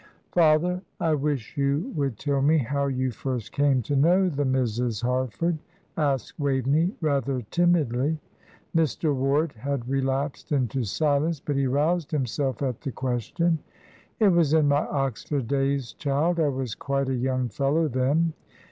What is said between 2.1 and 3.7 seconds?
tell me how you first